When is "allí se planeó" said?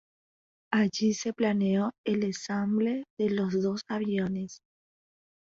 0.73-1.91